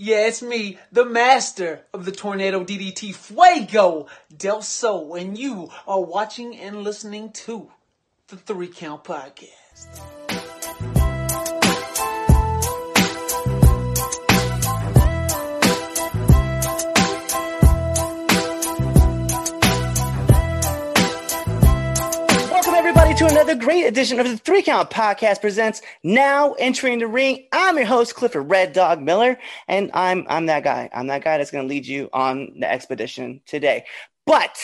Yeah, 0.00 0.28
it's 0.28 0.42
me, 0.42 0.78
the 0.92 1.04
master 1.04 1.80
of 1.92 2.04
the 2.04 2.12
Tornado 2.12 2.62
DDT, 2.62 3.12
Fuego 3.12 4.06
Del 4.36 4.62
Sol, 4.62 5.16
and 5.16 5.36
you 5.36 5.70
are 5.88 6.00
watching 6.00 6.56
and 6.56 6.84
listening 6.84 7.32
to 7.32 7.72
the 8.28 8.36
Three 8.36 8.68
Count 8.68 9.02
Podcast. 9.02 10.17
To 23.18 23.26
another 23.26 23.56
great 23.56 23.82
edition 23.82 24.20
of 24.20 24.28
the 24.28 24.36
Three 24.36 24.62
Count 24.62 24.90
Podcast 24.90 25.40
presents 25.40 25.82
Now 26.04 26.52
Entering 26.52 27.00
the 27.00 27.08
Ring. 27.08 27.48
I'm 27.50 27.76
your 27.76 27.84
host 27.84 28.14
Clifford 28.14 28.48
Red 28.48 28.72
Dog 28.72 29.02
Miller, 29.02 29.36
and 29.66 29.90
I'm 29.92 30.24
I'm 30.28 30.46
that 30.46 30.62
guy. 30.62 30.88
I'm 30.92 31.08
that 31.08 31.24
guy 31.24 31.36
that's 31.36 31.50
going 31.50 31.66
to 31.66 31.68
lead 31.68 31.84
you 31.84 32.08
on 32.12 32.60
the 32.60 32.70
expedition 32.70 33.40
today. 33.44 33.86
But 34.24 34.56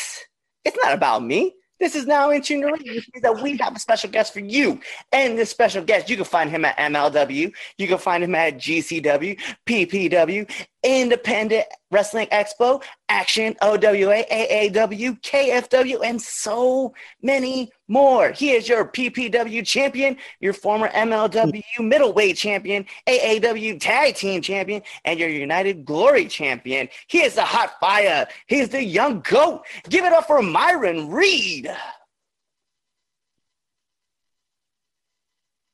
it's 0.64 0.78
not 0.84 0.92
about 0.92 1.24
me. 1.24 1.52
This 1.80 1.96
is 1.96 2.06
now 2.06 2.30
entering 2.30 2.60
the 2.60 2.66
ring, 2.68 2.82
which 2.84 3.10
means 3.12 3.22
that 3.22 3.42
we 3.42 3.56
have 3.56 3.74
a 3.74 3.80
special 3.80 4.08
guest 4.08 4.32
for 4.32 4.38
you. 4.38 4.80
And 5.10 5.36
this 5.36 5.50
special 5.50 5.82
guest, 5.82 6.08
you 6.08 6.14
can 6.14 6.24
find 6.24 6.48
him 6.48 6.64
at 6.64 6.78
MLW, 6.78 7.52
you 7.76 7.88
can 7.88 7.98
find 7.98 8.22
him 8.22 8.36
at 8.36 8.54
GCW, 8.54 9.36
PPW, 9.66 10.48
Independent 10.84 11.64
Wrestling 11.90 12.26
Expo, 12.28 12.82
Action, 13.08 13.56
OWA, 13.62 14.24
AAW, 14.30 15.20
KFW, 15.22 16.04
and 16.04 16.20
so 16.20 16.94
many 17.22 17.72
more. 17.88 18.32
He 18.32 18.50
is 18.50 18.68
your 18.68 18.86
PPW 18.86 19.66
champion, 19.66 20.16
your 20.40 20.52
former 20.52 20.88
MLW 20.88 21.62
middleweight 21.80 22.36
champion, 22.36 22.84
AAW 23.08 23.80
tag 23.80 24.14
team 24.14 24.42
champion, 24.42 24.82
and 25.04 25.18
your 25.18 25.28
United 25.28 25.84
Glory 25.84 26.26
champion. 26.26 26.88
He 27.06 27.22
is 27.22 27.34
the 27.34 27.44
hot 27.44 27.80
fire. 27.80 28.28
He's 28.46 28.68
the 28.68 28.84
young 28.84 29.20
goat. 29.20 29.64
Give 29.88 30.04
it 30.04 30.12
up 30.12 30.26
for 30.26 30.42
Myron 30.42 31.10
Reed. 31.10 31.74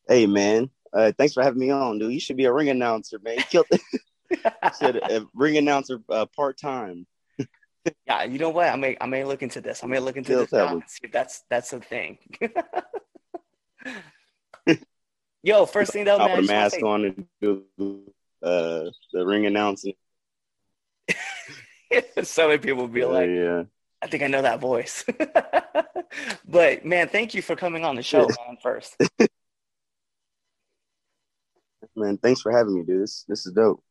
Hey 0.08 0.26
man, 0.26 0.70
uh, 0.92 1.12
thanks 1.16 1.34
for 1.34 1.42
having 1.42 1.60
me 1.60 1.70
on, 1.70 1.98
dude. 1.98 2.12
You 2.12 2.20
should 2.20 2.36
be 2.36 2.44
a 2.44 2.52
ring 2.52 2.68
announcer, 2.68 3.18
man. 3.22 3.38
Killed. 3.48 3.66
Said 4.74 4.96
a 4.96 5.26
ring 5.34 5.56
announcer 5.56 6.00
uh, 6.08 6.26
part 6.26 6.58
time. 6.58 7.06
Yeah, 8.06 8.24
you 8.24 8.38
know 8.38 8.50
what? 8.50 8.68
I 8.68 8.76
may 8.76 8.94
I 9.00 9.06
may 9.06 9.24
look 9.24 9.42
into 9.42 9.62
this. 9.62 9.82
I 9.82 9.86
may 9.86 10.00
look 10.00 10.18
into 10.18 10.32
Yeah, 10.32 10.38
this 10.40 10.52
now 10.52 10.82
see 10.86 11.00
if 11.04 11.12
that's 11.12 11.44
that's 11.48 11.72
a 11.72 11.80
thing. 11.80 12.18
Yo, 15.42 15.64
first 15.64 15.92
thing 15.92 16.04
though, 16.04 16.18
I'll 16.18 16.28
man. 16.28 16.36
Put 16.36 16.44
a 16.44 16.48
mask 16.48 16.74
say- 16.76 16.82
on 16.82 17.04
and 17.06 17.26
do 17.40 17.64
uh, 18.42 18.84
the 19.14 19.24
ring 19.24 19.46
announcing. 19.46 19.94
so 22.22 22.48
many 22.48 22.58
people 22.58 22.82
will 22.82 22.88
be 22.88 23.02
Uh, 23.02 23.08
like, 23.08 23.30
yeah, 23.30 23.62
I 24.02 24.06
think 24.08 24.22
I 24.22 24.26
know 24.26 24.42
that 24.42 24.60
voice. 24.60 25.02
but 26.46 26.84
man, 26.84 27.08
thank 27.08 27.32
you 27.32 27.40
for 27.40 27.56
coming 27.56 27.86
on 27.86 27.96
the 27.96 28.02
show, 28.02 28.28
man. 28.28 28.58
First, 28.62 28.94
man. 31.96 32.18
Thanks 32.18 32.42
for 32.42 32.52
having 32.52 32.74
me, 32.74 32.82
dude. 32.84 33.02
This 33.02 33.24
this 33.26 33.46
is 33.46 33.52
dope. 33.54 33.82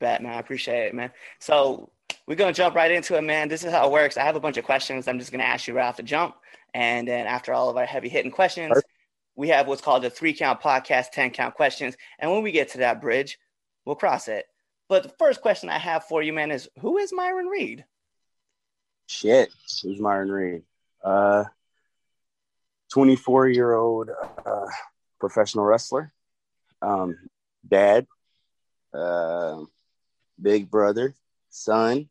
Bet 0.00 0.22
man, 0.22 0.32
I 0.32 0.38
appreciate 0.38 0.86
it, 0.86 0.94
man. 0.94 1.12
So 1.38 1.90
we're 2.26 2.34
gonna 2.34 2.52
jump 2.52 2.74
right 2.74 2.90
into 2.90 3.16
it, 3.16 3.22
man. 3.22 3.48
This 3.48 3.64
is 3.64 3.72
how 3.72 3.86
it 3.86 3.92
works. 3.92 4.16
I 4.16 4.24
have 4.24 4.36
a 4.36 4.40
bunch 4.40 4.56
of 4.56 4.64
questions. 4.64 5.06
I'm 5.06 5.18
just 5.18 5.30
gonna 5.30 5.44
ask 5.44 5.68
you 5.68 5.74
right 5.74 5.86
off 5.86 5.96
the 5.96 6.02
jump, 6.02 6.34
and 6.74 7.06
then 7.06 7.26
after 7.26 7.52
all 7.52 7.70
of 7.70 7.76
our 7.76 7.86
heavy 7.86 8.08
hitting 8.08 8.30
questions, 8.30 8.70
Perfect. 8.70 8.88
we 9.36 9.48
have 9.48 9.68
what's 9.68 9.82
called 9.82 10.02
the 10.02 10.10
three 10.10 10.34
count 10.34 10.60
podcast, 10.60 11.10
ten 11.12 11.30
count 11.30 11.54
questions, 11.54 11.96
and 12.18 12.30
when 12.30 12.42
we 12.42 12.52
get 12.52 12.70
to 12.70 12.78
that 12.78 13.00
bridge, 13.00 13.38
we'll 13.84 13.96
cross 13.96 14.28
it. 14.28 14.46
But 14.88 15.04
the 15.04 15.14
first 15.20 15.40
question 15.40 15.68
I 15.68 15.78
have 15.78 16.04
for 16.04 16.22
you, 16.22 16.32
man, 16.32 16.50
is 16.50 16.68
who 16.80 16.98
is 16.98 17.12
Myron 17.12 17.46
Reed? 17.46 17.84
Shit, 19.06 19.50
who's 19.82 20.00
Myron 20.00 20.30
Reed? 20.30 20.62
Uh, 21.02 21.44
twenty 22.92 23.16
four 23.16 23.48
year 23.48 23.72
old 23.74 24.10
uh, 24.44 24.66
professional 25.18 25.64
wrestler, 25.64 26.12
um, 26.82 27.16
dad, 27.66 28.06
uh, 28.92 29.60
big 30.40 30.70
brother, 30.70 31.14
son, 31.50 32.08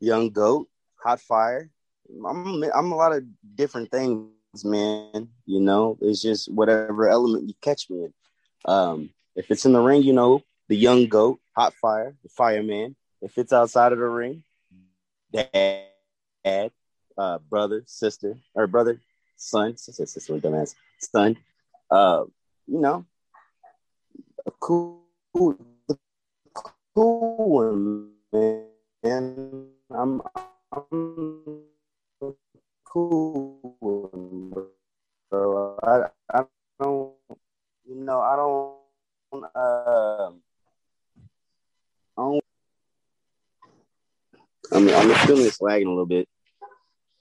young 0.00 0.30
goat, 0.30 0.68
hot 0.96 1.20
fire. 1.20 1.70
I'm 2.26 2.62
I'm 2.64 2.92
a 2.92 2.96
lot 2.96 3.12
of 3.12 3.24
different 3.54 3.90
things, 3.90 4.30
man. 4.64 5.28
You 5.46 5.60
know, 5.60 5.98
it's 6.00 6.22
just 6.22 6.52
whatever 6.52 7.08
element 7.08 7.48
you 7.48 7.54
catch 7.60 7.88
me 7.90 8.04
in. 8.04 8.14
Um, 8.66 9.10
if 9.36 9.50
it's 9.50 9.66
in 9.66 9.72
the 9.72 9.80
ring, 9.80 10.02
you 10.02 10.12
know, 10.12 10.42
the 10.68 10.76
young 10.76 11.06
goat, 11.06 11.40
hot 11.56 11.74
fire, 11.74 12.14
the 12.22 12.28
fireman. 12.28 12.96
If 13.20 13.38
it's 13.38 13.52
outside 13.52 13.92
of 13.92 13.98
the 13.98 14.06
ring, 14.06 14.42
dad, 15.32 16.70
uh, 17.16 17.38
brother, 17.38 17.82
sister, 17.86 18.36
or 18.54 18.66
brother, 18.66 19.00
son, 19.36 19.76
sister, 19.76 20.06
sister, 20.06 20.38
dumbass, 20.38 20.74
son. 20.98 21.36
Uh, 21.90 22.24
you 22.66 22.80
know, 22.80 23.06
cool, 24.60 25.00
cool, 26.94 28.08
man. 28.32 29.68
I'm, 29.90 30.22
I'm 30.72 31.64
cool 32.84 34.70
bro. 35.30 35.78
I, 35.82 36.38
I 36.38 36.44
don't, 36.80 37.12
you 37.86 37.96
know, 37.96 38.20
I 38.20 38.36
don't, 38.36 39.44
uh, 39.54 40.30
I 42.16 42.22
don't. 42.22 42.44
I 44.72 44.80
mean, 44.80 44.94
I'm 44.94 45.26
feeling 45.26 45.46
it's 45.46 45.60
lagging 45.60 45.86
a 45.86 45.90
little 45.90 46.06
bit. 46.06 46.28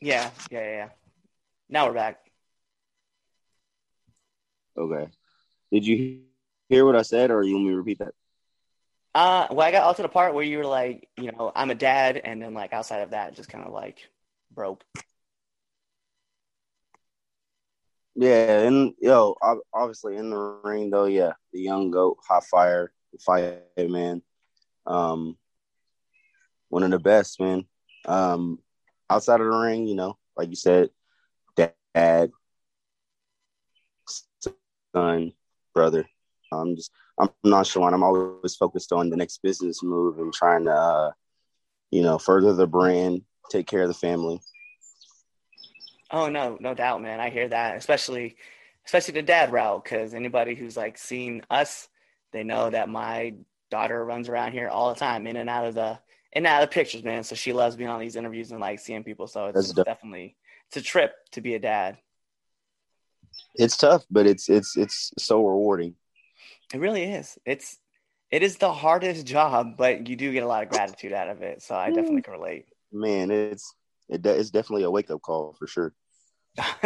Yeah, 0.02 0.30
yeah. 0.52 0.60
yeah. 0.60 0.90
Now 1.70 1.88
we're 1.88 1.94
back. 1.94 2.20
Okay. 4.78 5.10
Did 5.72 5.86
you 5.86 6.22
hear 6.70 6.86
what 6.86 6.96
I 6.96 7.04
said, 7.04 7.32
or 7.32 7.44
you 7.44 7.54
want 7.56 7.66
me 7.66 7.72
to 7.72 7.78
repeat 7.78 8.00
that? 8.00 8.14
Uh, 9.16 9.48
well, 9.52 9.68
I 9.68 9.72
got 9.72 9.84
all 9.84 9.94
to 9.94 10.02
the 10.02 10.10
part 10.10 10.34
where 10.34 10.44
you 10.44 10.58
were 10.58 10.66
like, 10.66 11.08
you 11.18 11.32
know, 11.32 11.52
I'm 11.56 11.70
a 11.70 11.76
dad, 11.76 12.18
and 12.18 12.42
then 12.42 12.54
like 12.54 12.74
outside 12.74 13.02
of 13.02 13.12
that, 13.12 13.36
just 13.36 13.50
kind 13.50 13.64
of 13.64 13.72
like 13.72 14.10
broke. 14.52 14.84
Yeah, 18.16 18.62
and 18.62 18.94
yo, 19.00 19.36
obviously 19.74 20.18
in 20.18 20.30
the 20.30 20.38
ring 20.64 20.90
though, 20.92 21.06
yeah, 21.06 21.34
the 21.52 21.62
young 21.62 21.90
goat, 21.90 22.18
hot 22.28 22.44
fire, 22.46 22.92
fireman, 23.26 24.22
um, 24.86 25.38
one 26.70 26.84
of 26.84 26.92
the 26.92 27.00
best, 27.00 27.40
man. 27.40 27.66
Um, 28.06 28.60
outside 29.10 29.42
of 29.42 29.48
the 29.48 29.58
ring, 29.58 29.88
you 29.88 29.96
know, 29.96 30.18
like 30.36 30.50
you 30.50 30.56
said, 30.56 30.90
dad, 31.56 32.32
son, 34.96 35.34
brother. 35.74 36.08
I'm 36.52 36.76
just, 36.76 36.92
I'm 37.20 37.30
nonchalant. 37.44 37.94
I'm 37.94 38.04
always 38.04 38.56
focused 38.56 38.92
on 38.92 39.10
the 39.10 39.18
next 39.18 39.42
business 39.44 39.84
move 39.84 40.18
and 40.20 40.34
trying 40.34 40.66
to, 40.66 40.74
uh, 40.74 41.12
you 41.92 42.02
know, 42.02 42.18
further 42.18 42.54
the 42.54 42.68
brand, 42.68 43.22
take 43.52 43.68
care 43.68 43.84
of 43.84 43.88
the 43.88 43.94
family. 43.94 44.42
Oh 46.12 46.30
no, 46.30 46.58
no 46.60 46.74
doubt, 46.74 47.02
man. 47.02 47.20
I 47.20 47.30
hear 47.30 47.48
that, 47.48 47.78
especially, 47.78 48.36
especially 48.86 49.16
the 49.16 49.22
dad 49.22 49.52
route, 49.52 49.84
because 49.84 50.14
anybody 50.14 50.56
who's 50.56 50.78
like 50.78 50.98
seen 50.98 51.44
us, 51.50 51.88
they 52.32 52.44
know 52.44 52.70
that 52.70 52.90
my 52.90 53.36
daughter 53.70 54.04
runs 54.04 54.30
around 54.30 54.52
here 54.52 54.70
all 54.70 54.94
the 54.94 55.00
time, 55.00 55.28
in 55.28 55.36
and 55.36 55.50
out 55.50 55.66
of 55.66 55.76
the, 55.76 56.00
in 56.32 56.46
and 56.46 56.48
out 56.48 56.64
of 56.64 56.70
the 56.70 56.74
pictures, 56.74 57.04
man. 57.04 57.24
So 57.24 57.36
she 57.36 57.54
loves 57.54 57.76
being 57.76 57.90
on 57.90 58.00
these 58.00 58.16
interviews 58.16 58.52
and 58.52 58.60
like 58.60 58.80
seeing 58.80 59.04
people. 59.04 59.28
So 59.28 59.48
it's 59.48 59.74
definitely, 59.74 60.36
it's 60.68 60.78
a 60.78 60.82
trip 60.82 61.14
to 61.32 61.42
be 61.42 61.56
a 61.56 61.60
dad. 61.60 61.98
It's 63.56 63.78
tough, 63.78 64.04
but 64.10 64.26
it's 64.26 64.50
it's 64.50 64.78
it's 64.78 65.12
so 65.18 65.46
rewarding. 65.46 65.96
It 66.74 66.80
really 66.80 67.04
is. 67.04 67.38
It's, 67.46 67.78
it 68.32 68.44
is 68.44 68.58
the 68.58 68.72
hardest 68.72 69.26
job, 69.26 69.78
but 69.78 70.08
you 70.08 70.16
do 70.16 70.32
get 70.32 70.44
a 70.44 70.48
lot 70.48 70.64
of 70.64 70.70
gratitude 70.70 71.14
out 71.14 71.30
of 71.30 71.42
it. 71.42 71.62
So 71.62 71.76
I 71.76 71.90
definitely 71.90 72.22
mm. 72.22 72.26
can 72.26 72.34
relate. 72.34 72.66
Man, 72.92 73.32
it's 73.32 73.74
it, 74.10 74.22
de- 74.22 74.36
it's 74.36 74.50
definitely 74.50 74.84
a 74.84 74.92
wake 74.92 75.10
up 75.12 75.22
call 75.22 75.56
for 75.58 75.68
sure. 75.68 75.94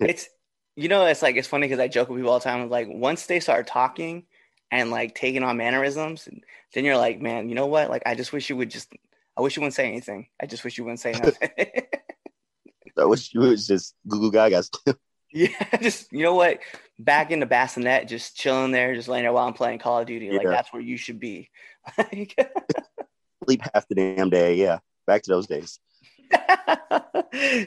it's 0.00 0.28
you 0.76 0.88
know 0.88 1.04
it's 1.04 1.20
like 1.22 1.36
it's 1.36 1.48
funny 1.48 1.66
because 1.66 1.80
I 1.80 1.88
joke 1.88 2.08
with 2.08 2.18
people 2.18 2.32
all 2.32 2.38
the 2.38 2.44
time. 2.44 2.68
Like 2.70 2.88
once 2.88 3.26
they 3.26 3.40
start 3.40 3.66
talking 3.66 4.24
and 4.70 4.90
like 4.90 5.14
taking 5.14 5.42
on 5.42 5.56
mannerisms, 5.56 6.28
then 6.74 6.84
you're 6.84 6.96
like, 6.96 7.20
man, 7.20 7.48
you 7.48 7.54
know 7.54 7.66
what? 7.66 7.90
Like 7.90 8.02
I 8.06 8.14
just 8.14 8.32
wish 8.32 8.50
you 8.50 8.56
would 8.56 8.70
just. 8.70 8.92
I 9.36 9.42
wish 9.42 9.56
you 9.56 9.60
wouldn't 9.60 9.74
say 9.74 9.86
anything. 9.86 10.28
I 10.40 10.46
just 10.46 10.64
wish 10.64 10.78
you 10.78 10.84
wouldn't 10.84 11.00
say 11.00 11.12
nothing. 11.22 11.50
I 12.98 13.04
wish 13.04 13.34
you 13.34 13.40
was 13.40 13.66
just 13.66 13.94
Google 14.08 14.30
Gaga 14.30 14.62
still. 14.62 14.94
Yeah, 15.36 15.76
just 15.82 16.12
you 16.12 16.22
know 16.22 16.34
what? 16.34 16.60
Back 16.98 17.30
in 17.30 17.40
the 17.40 17.46
bassinet, 17.46 18.08
just 18.08 18.36
chilling 18.36 18.72
there, 18.72 18.94
just 18.94 19.08
laying 19.08 19.24
there 19.24 19.32
while 19.32 19.46
I'm 19.46 19.52
playing 19.52 19.78
Call 19.78 20.00
of 20.00 20.06
Duty. 20.06 20.30
Like 20.30 20.46
that's 20.46 20.72
where 20.72 20.82
you 20.82 20.96
should 20.96 21.20
be. 21.20 21.50
Like- 21.96 22.34
sleep 23.44 23.62
half 23.72 23.86
the 23.86 23.94
damn 23.94 24.28
day. 24.28 24.54
Yeah, 24.56 24.78
back 25.06 25.22
to 25.22 25.30
those 25.30 25.46
days. 25.46 25.78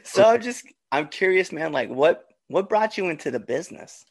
so 0.03 0.23
I'm 0.25 0.41
just 0.41 0.65
I'm 0.91 1.07
curious, 1.07 1.51
man. 1.53 1.71
Like 1.71 1.89
what 1.89 2.25
what 2.47 2.67
brought 2.67 2.97
you 2.97 3.09
into 3.09 3.31
the 3.31 3.39
business? 3.39 4.03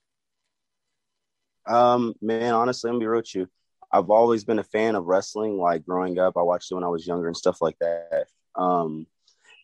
Um, 1.67 2.15
man, 2.23 2.55
honestly, 2.55 2.89
I'm 2.89 2.95
gonna 2.95 3.01
be 3.01 3.07
real 3.07 3.21
with 3.21 3.35
you. 3.35 3.49
I've 3.93 4.09
always 4.09 4.45
been 4.45 4.59
a 4.59 4.65
fan 4.65 4.95
of 4.95 5.05
wrestling. 5.05 5.59
Like 5.59 5.85
growing 5.85 6.19
up, 6.19 6.37
I 6.37 6.43
watched 6.43 6.71
it 6.71 6.75
when 6.75 6.85
I 6.85 6.89
was 6.89 7.07
younger 7.07 7.27
and 7.27 7.37
stuff 7.37 7.61
like 7.61 7.77
that. 7.81 8.29
Um, 8.55 9.07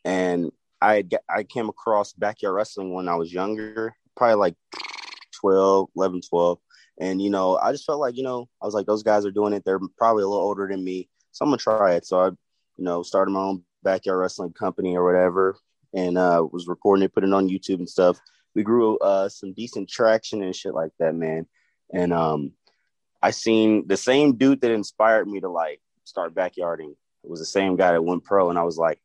and 0.05 0.51
I 0.81 1.05
I 1.29 1.45
came 1.45 1.69
across 1.69 2.13
backyard 2.13 2.55
wrestling 2.55 2.93
when 2.93 3.09
I 3.09 3.15
was 3.15 3.33
younger, 3.33 3.95
probably 4.17 4.37
like 4.37 4.55
12, 5.41 5.89
11, 5.97 6.23
12. 6.29 6.59
And, 7.01 7.21
you 7.21 7.31
know, 7.31 7.59
I 7.59 7.73
just 7.73 7.87
felt 7.87 8.01
like, 8.01 8.17
you 8.17 8.23
know, 8.23 8.49
I 8.63 8.67
was 8.67 8.75
like, 8.75 8.87
those 8.87 9.03
guys 9.03 9.27
are 9.27 9.33
doing 9.33 9.53
it. 9.53 9.65
They're 9.65 9.81
probably 9.99 10.23
a 10.23 10.29
little 10.29 10.45
older 10.45 10.69
than 10.69 10.85
me. 10.85 11.09
So 11.33 11.45
I'm 11.45 11.51
going 11.51 11.59
to 11.59 11.63
try 11.63 11.95
it. 11.95 12.07
So 12.07 12.21
I, 12.21 12.27
you 12.27 12.85
know, 12.85 13.03
started 13.03 13.33
my 13.33 13.41
own 13.41 13.65
backyard 13.83 14.19
wrestling 14.19 14.53
company 14.53 14.97
or 14.97 15.05
whatever 15.05 15.57
and 15.93 16.19
uh, 16.19 16.47
was 16.51 16.67
recording 16.67 17.05
it, 17.05 17.15
putting 17.15 17.31
it 17.31 17.35
on 17.35 17.49
YouTube 17.49 17.79
and 17.79 17.89
stuff. 17.89 18.19
We 18.55 18.63
grew 18.63 18.99
uh, 18.99 19.29
some 19.29 19.53
decent 19.53 19.89
traction 19.89 20.43
and 20.43 20.55
shit 20.55 20.75
like 20.75 20.93
that, 20.99 21.15
man. 21.15 21.47
And 21.93 22.13
um, 22.13 22.53
I 23.23 23.31
seen 23.31 23.87
the 23.87 23.97
same 23.97 24.37
dude 24.37 24.61
that 24.61 24.71
inspired 24.71 25.29
me 25.29 25.41
to 25.41 25.49
like 25.49 25.81
start 26.05 26.35
backyarding. 26.35 26.93
It 27.23 27.31
was 27.31 27.41
the 27.41 27.47
same 27.47 27.77
guy 27.77 27.93
that 27.93 28.03
went 28.03 28.25
pro, 28.25 28.51
and 28.51 28.59
I 28.59 28.65
was 28.65 28.77
like, 28.77 29.01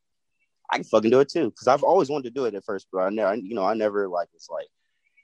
I 0.72 0.76
can 0.76 0.84
fucking 0.84 1.12
do 1.12 1.20
it 1.20 1.30
too, 1.30 1.50
because 1.50 1.68
I've 1.68 1.84
always 1.84 2.10
wanted 2.10 2.26
to 2.26 2.40
do 2.40 2.46
it 2.46 2.54
at 2.54 2.64
first, 2.64 2.88
but 2.92 3.00
I 3.00 3.10
never, 3.10 3.36
you 3.36 3.56
know, 3.56 3.66
I 3.66 3.74
never 3.74 4.08
like 4.08 4.30
it's 4.34 4.50
like 4.50 4.68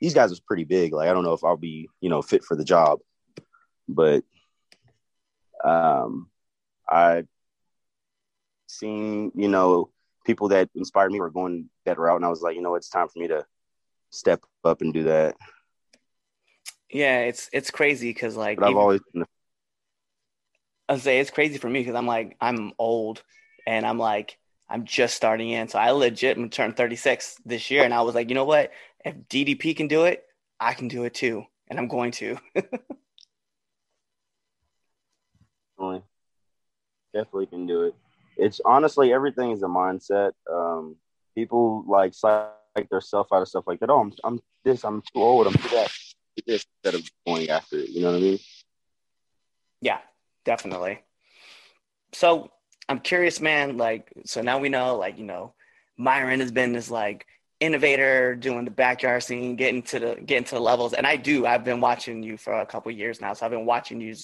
these 0.00 0.14
guys 0.14 0.30
was 0.30 0.40
pretty 0.40 0.64
big. 0.64 0.92
Like 0.92 1.08
I 1.08 1.12
don't 1.12 1.24
know 1.24 1.32
if 1.32 1.44
I'll 1.44 1.56
be, 1.56 1.88
you 2.00 2.10
know, 2.10 2.22
fit 2.22 2.44
for 2.44 2.56
the 2.56 2.64
job, 2.64 2.98
but 3.88 4.24
um, 5.64 6.28
I 6.88 7.24
seen, 8.66 9.32
you 9.34 9.48
know, 9.48 9.90
people 10.24 10.48
that 10.48 10.68
inspired 10.74 11.12
me 11.12 11.20
were 11.20 11.30
going 11.30 11.70
that 11.84 11.98
route, 11.98 12.16
and 12.16 12.24
I 12.24 12.28
was 12.28 12.42
like, 12.42 12.56
you 12.56 12.62
know, 12.62 12.74
it's 12.74 12.88
time 12.88 13.08
for 13.08 13.18
me 13.18 13.28
to 13.28 13.46
step 14.10 14.42
up 14.64 14.80
and 14.80 14.92
do 14.92 15.04
that. 15.04 15.36
Yeah, 16.90 17.20
it's 17.20 17.48
it's 17.52 17.70
crazy 17.70 18.10
because 18.10 18.36
like 18.36 18.58
but 18.58 18.66
I've 18.66 18.70
even, 18.70 18.80
always 18.80 19.00
I 20.88 20.98
say 20.98 21.18
it's 21.18 21.30
crazy 21.30 21.58
for 21.58 21.68
me 21.68 21.80
because 21.80 21.96
I'm 21.96 22.06
like 22.06 22.36
I'm 22.40 22.72
old 22.78 23.22
and 23.66 23.84
I'm 23.84 23.98
like 23.98 24.38
I'm 24.68 24.84
just 24.84 25.14
starting 25.14 25.50
in, 25.50 25.68
so 25.68 25.78
I 25.78 25.90
legit 25.90 26.36
am 26.36 26.50
turn 26.50 26.72
36 26.72 27.40
this 27.44 27.70
year, 27.70 27.84
and 27.84 27.94
I 27.94 28.02
was 28.02 28.14
like, 28.14 28.28
you 28.28 28.34
know 28.34 28.44
what? 28.44 28.72
If 29.04 29.14
DDP 29.28 29.76
can 29.76 29.86
do 29.86 30.04
it, 30.04 30.24
I 30.58 30.74
can 30.74 30.88
do 30.88 31.04
it 31.04 31.14
too, 31.14 31.44
and 31.68 31.78
I'm 31.78 31.88
going 31.88 32.10
to. 32.12 32.38
Definitely 37.16 37.46
can 37.46 37.66
do 37.66 37.84
it. 37.84 37.94
It's 38.36 38.60
honestly 38.62 39.10
everything 39.10 39.50
is 39.50 39.62
a 39.62 39.66
mindset. 39.66 40.32
Um, 40.52 40.96
people 41.34 41.82
like 41.88 42.12
psych 42.12 42.90
themselves 42.90 43.30
out 43.32 43.40
of 43.40 43.48
stuff 43.48 43.64
like 43.66 43.80
that. 43.80 43.88
Oh, 43.88 44.00
I'm, 44.00 44.12
I'm 44.22 44.40
this. 44.64 44.84
I'm 44.84 45.00
too 45.00 45.22
old. 45.22 45.46
I'm 45.46 45.54
too 45.54 45.68
that. 45.70 45.90
This 46.46 46.66
instead 46.84 47.00
of 47.00 47.10
going 47.26 47.48
after 47.48 47.78
it. 47.78 47.88
You 47.88 48.02
know 48.02 48.10
what 48.10 48.18
I 48.18 48.20
mean? 48.20 48.38
Yeah, 49.80 50.00
definitely. 50.44 51.00
So 52.12 52.50
I'm 52.88 53.00
curious, 53.00 53.40
man. 53.40 53.76
Like, 53.76 54.12
so 54.24 54.42
now 54.42 54.58
we 54.58 54.68
know, 54.68 54.96
like, 54.96 55.18
you 55.18 55.24
know, 55.24 55.54
Myron 55.96 56.40
has 56.40 56.52
been 56.52 56.72
this 56.72 56.90
like 56.90 57.26
innovator 57.58 58.34
doing 58.34 58.64
the 58.64 58.70
backyard 58.70 59.22
scene, 59.22 59.56
getting 59.56 59.82
to 59.82 59.98
the 59.98 60.14
getting 60.24 60.44
to 60.44 60.54
the 60.56 60.60
levels. 60.60 60.92
And 60.92 61.06
I 61.06 61.16
do. 61.16 61.46
I've 61.46 61.64
been 61.64 61.80
watching 61.80 62.22
you 62.22 62.36
for 62.36 62.52
a 62.52 62.66
couple 62.66 62.92
years 62.92 63.20
now, 63.20 63.32
so 63.32 63.44
I've 63.44 63.52
been 63.52 63.66
watching 63.66 64.00
you 64.00 64.14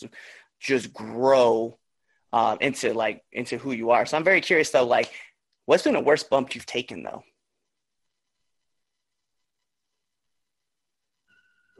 just 0.60 0.92
grow 0.92 1.78
um, 2.32 2.58
into 2.60 2.94
like 2.94 3.22
into 3.32 3.58
who 3.58 3.72
you 3.72 3.90
are. 3.90 4.06
So 4.06 4.16
I'm 4.16 4.24
very 4.24 4.40
curious 4.40 4.70
though, 4.70 4.86
like, 4.86 5.12
what's 5.66 5.82
been 5.82 5.94
the 5.94 6.00
worst 6.00 6.30
bump 6.30 6.54
you've 6.54 6.66
taken 6.66 7.02
though? 7.02 7.24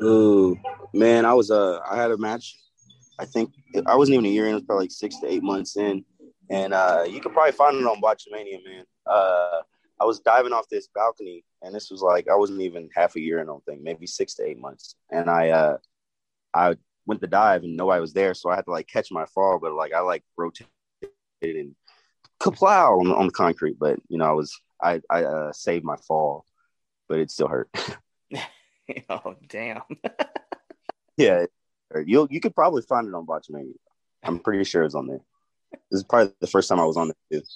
Ooh, 0.02 0.56
man, 0.92 1.24
I 1.24 1.34
was 1.34 1.50
uh 1.50 1.80
I 1.88 1.96
had 1.96 2.10
a 2.10 2.18
match. 2.18 2.58
I 3.18 3.24
think 3.24 3.52
I 3.86 3.94
wasn't 3.94 4.14
even 4.14 4.26
a 4.26 4.30
year 4.30 4.46
in, 4.46 4.52
it 4.52 4.54
was 4.54 4.64
probably 4.64 4.84
like 4.84 4.90
six 4.90 5.20
to 5.20 5.30
eight 5.30 5.42
months 5.42 5.76
in. 5.76 6.04
And 6.50 6.74
uh 6.74 7.04
you 7.08 7.20
could 7.20 7.32
probably 7.32 7.52
find 7.52 7.76
it 7.76 7.84
on 7.84 8.00
Botchamania, 8.00 8.64
man. 8.64 8.84
Uh 9.06 9.60
I 10.00 10.04
was 10.04 10.20
diving 10.20 10.52
off 10.52 10.68
this 10.68 10.88
balcony 10.94 11.44
and 11.62 11.74
this 11.74 11.90
was 11.90 12.02
like 12.02 12.28
I 12.28 12.34
wasn't 12.34 12.60
even 12.60 12.88
half 12.94 13.16
a 13.16 13.20
year 13.20 13.38
in, 13.38 13.44
I 13.44 13.46
don't 13.46 13.64
think, 13.64 13.82
maybe 13.82 14.06
six 14.06 14.34
to 14.34 14.44
eight 14.44 14.58
months. 14.58 14.96
And 15.10 15.30
I 15.30 15.50
uh 15.50 15.76
I 16.54 16.76
went 17.06 17.20
to 17.22 17.26
dive 17.26 17.62
and 17.62 17.76
nobody 17.76 18.00
was 18.00 18.12
there, 18.12 18.34
so 18.34 18.50
I 18.50 18.56
had 18.56 18.64
to 18.66 18.70
like 18.70 18.86
catch 18.86 19.10
my 19.10 19.26
fall, 19.26 19.58
but 19.60 19.72
like 19.72 19.92
I 19.92 20.00
like 20.00 20.22
rotated 20.36 20.68
and 21.42 21.74
kaplow 22.40 23.00
on, 23.00 23.12
on 23.12 23.26
the 23.26 23.32
concrete, 23.32 23.78
but 23.78 23.98
you 24.08 24.18
know 24.18 24.26
I 24.26 24.32
was 24.32 24.58
I 24.82 25.00
I 25.10 25.24
uh, 25.24 25.52
saved 25.52 25.84
my 25.84 25.96
fall, 25.96 26.44
but 27.08 27.18
it 27.18 27.30
still 27.30 27.48
hurt. 27.48 27.70
oh 29.10 29.36
damn. 29.48 29.82
yeah, 31.16 31.46
you 32.04 32.26
you 32.30 32.40
could 32.40 32.54
probably 32.54 32.82
find 32.82 33.06
it 33.08 33.14
on 33.14 33.26
Botchamania. 33.26 33.74
I'm 34.22 34.38
pretty 34.38 34.64
sure 34.64 34.84
it's 34.84 34.94
on 34.94 35.06
there. 35.06 35.20
This 35.90 35.98
is 36.00 36.04
probably 36.04 36.32
the 36.40 36.46
first 36.46 36.68
time 36.68 36.80
I 36.80 36.84
was 36.84 36.96
on 36.96 37.08
there 37.08 37.40
too, 37.40 37.46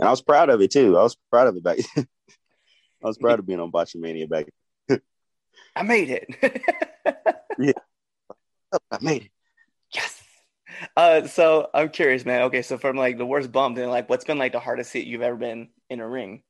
and 0.00 0.08
I 0.08 0.10
was 0.10 0.22
proud 0.22 0.50
of 0.50 0.60
it 0.60 0.70
too. 0.70 0.96
I 0.96 1.02
was 1.02 1.16
proud 1.30 1.48
of 1.48 1.56
it 1.56 1.62
back. 1.62 1.78
I 1.96 3.06
was 3.06 3.18
proud 3.18 3.38
of 3.38 3.46
being 3.46 3.60
on 3.60 3.70
Botchamania 3.70 4.28
back. 4.28 4.46
I 5.76 5.82
made 5.82 6.10
it. 6.10 6.26
yeah, 7.58 7.72
I 8.90 8.98
made 9.00 9.22
it. 9.22 9.30
Yes. 9.94 10.22
Uh, 10.96 11.26
so 11.26 11.68
I'm 11.72 11.88
curious, 11.88 12.24
man. 12.24 12.42
Okay, 12.42 12.62
so 12.62 12.78
from 12.78 12.96
like 12.96 13.18
the 13.18 13.26
worst 13.26 13.52
bump, 13.52 13.76
then 13.76 13.88
like, 13.88 14.08
what's 14.08 14.24
been 14.24 14.38
like 14.38 14.52
the 14.52 14.60
hardest 14.60 14.92
hit 14.92 15.06
you've 15.06 15.22
ever 15.22 15.36
been 15.36 15.68
in 15.88 16.00
a 16.00 16.08
ring? 16.08 16.42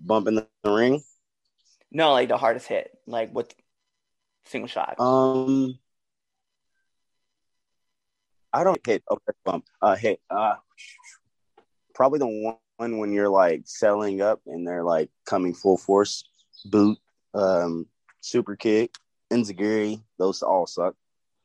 Bump 0.00 0.26
in 0.26 0.34
the 0.34 0.46
ring? 0.64 1.02
No, 1.94 2.12
like 2.12 2.28
the 2.28 2.38
hardest 2.38 2.68
hit, 2.68 2.90
like 3.06 3.32
what 3.32 3.54
single 4.46 4.68
shot? 4.68 4.98
Um, 4.98 5.78
I 8.50 8.64
don't 8.64 8.84
hit. 8.84 9.04
Okay, 9.10 9.32
bump. 9.44 9.66
Uh, 9.80 9.94
hit. 9.94 10.20
Uh, 10.30 10.54
probably 11.94 12.18
the 12.18 12.56
one 12.76 12.98
when 12.98 13.12
you're 13.12 13.28
like 13.28 13.62
selling 13.66 14.22
up 14.22 14.40
and 14.46 14.66
they're 14.66 14.82
like 14.82 15.10
coming 15.26 15.52
full 15.52 15.76
force. 15.76 16.24
Boot, 16.64 16.96
um, 17.34 17.86
super 18.20 18.56
kick, 18.56 18.94
enziguri. 19.30 20.02
Those 20.18 20.42
all 20.42 20.66
suck. 20.66 20.94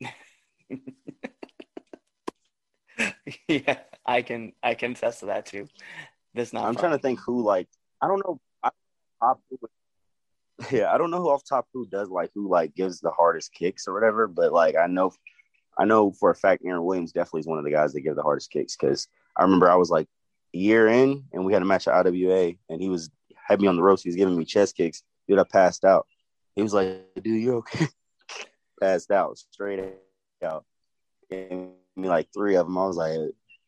yeah, 3.48 3.78
I 4.06 4.22
can 4.22 4.52
I 4.62 4.74
can 4.74 4.92
attest 4.92 5.20
to 5.20 5.26
that 5.26 5.44
too. 5.46 5.68
This 6.32 6.54
not. 6.54 6.64
I'm 6.64 6.74
fun. 6.74 6.82
trying 6.82 6.92
to 6.92 7.02
think 7.02 7.20
who 7.20 7.42
like 7.42 7.68
I 8.00 8.06
don't 8.06 8.24
know. 8.24 8.40
I, 8.62 8.70
who, 9.50 9.58
yeah, 10.70 10.92
I 10.92 10.98
don't 10.98 11.10
know 11.10 11.18
who 11.18 11.30
off 11.30 11.42
top 11.48 11.66
who 11.72 11.86
does 11.86 12.08
like 12.08 12.30
who 12.34 12.48
like 12.48 12.74
gives 12.74 13.00
the 13.00 13.10
hardest 13.10 13.52
kicks 13.52 13.86
or 13.86 13.94
whatever. 13.94 14.26
But 14.26 14.52
like 14.52 14.76
I 14.76 14.86
know, 14.86 15.12
I 15.78 15.84
know 15.84 16.12
for 16.12 16.30
a 16.30 16.34
fact 16.34 16.62
Aaron 16.64 16.84
Williams 16.84 17.12
definitely 17.12 17.40
is 17.40 17.46
one 17.46 17.58
of 17.58 17.64
the 17.64 17.70
guys 17.70 17.92
that 17.92 18.00
give 18.00 18.16
the 18.16 18.22
hardest 18.22 18.50
kicks 18.50 18.76
because 18.76 19.06
I 19.36 19.42
remember 19.42 19.70
I 19.70 19.76
was 19.76 19.90
like 19.90 20.08
a 20.54 20.58
year 20.58 20.88
in 20.88 21.24
and 21.32 21.44
we 21.44 21.52
had 21.52 21.62
a 21.62 21.66
match 21.66 21.86
at 21.86 21.94
IWA 22.06 22.54
and 22.68 22.80
he 22.80 22.88
was 22.88 23.10
had 23.46 23.60
me 23.60 23.68
on 23.68 23.76
the 23.76 23.82
ropes. 23.82 24.02
He 24.02 24.08
was 24.08 24.16
giving 24.16 24.36
me 24.36 24.44
chest 24.44 24.76
kicks. 24.76 25.02
Dude, 25.26 25.38
I 25.38 25.44
passed 25.44 25.84
out. 25.84 26.06
He 26.56 26.62
was 26.62 26.74
like, 26.74 27.04
"Dude, 27.22 27.40
you 27.40 27.56
okay?" 27.58 27.86
passed 28.80 29.10
out 29.10 29.38
straight 29.38 29.80
out. 30.42 30.64
Gave 31.30 31.50
me 31.96 32.08
like 32.08 32.28
three 32.34 32.56
of 32.56 32.66
them. 32.66 32.76
I 32.78 32.86
was 32.86 32.96
like, 32.96 33.16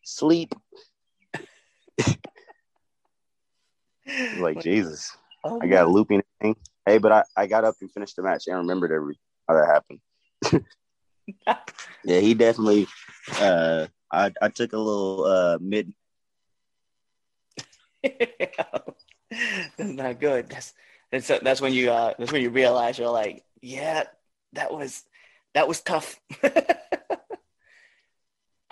"Sleep." 0.02 0.52
like 4.38 4.60
Jesus. 4.62 5.16
Oh, 5.44 5.58
I 5.62 5.66
got 5.66 5.88
looping 5.88 6.22
thing. 6.40 6.56
Hey, 6.86 6.98
but 6.98 7.12
I, 7.12 7.24
I 7.36 7.46
got 7.46 7.64
up 7.64 7.74
and 7.80 7.90
finished 7.92 8.16
the 8.16 8.22
match 8.22 8.44
and 8.46 8.56
remembered 8.58 8.92
every 8.92 9.18
how 9.48 9.54
that 9.54 9.66
happened. 9.66 10.00
yeah, 12.04 12.20
he 12.20 12.34
definitely 12.34 12.86
uh 13.40 13.86
I, 14.12 14.32
I 14.42 14.48
took 14.48 14.72
a 14.72 14.78
little 14.78 15.24
uh 15.24 15.58
mid 15.60 15.92
that's 18.02 19.78
not 19.78 20.20
good. 20.20 20.48
That's 20.48 20.72
that's 21.12 21.28
that's 21.42 21.60
when 21.60 21.72
you 21.72 21.90
uh 21.90 22.14
that's 22.18 22.32
when 22.32 22.42
you 22.42 22.50
realize 22.50 22.98
you're 22.98 23.10
like, 23.10 23.44
yeah, 23.60 24.04
that 24.54 24.72
was 24.72 25.04
that 25.54 25.68
was 25.68 25.80
tough. 25.80 26.20
I 26.42 26.78